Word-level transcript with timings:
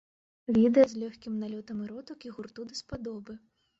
Відэа 0.55 0.85
з 0.93 1.01
лёгкім 1.01 1.37
налётам 1.43 1.85
эротыкі 1.89 2.33
гурту 2.39 2.67
даспадобы. 2.71 3.41